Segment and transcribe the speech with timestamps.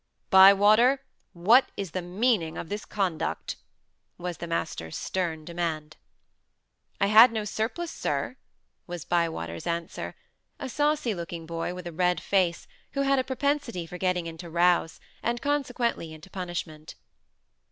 [0.31, 1.03] "Bywater,
[1.33, 3.57] what is the meaning of this conduct?"
[4.17, 5.95] was the master's stern demand.
[6.99, 8.35] "I had no surplice, sir,"
[8.87, 10.15] was Bywater's answer
[10.59, 14.49] a saucy looking boy with a red face, who had a propensity for getting into
[14.49, 16.95] "rows," and, consequently, into punishment.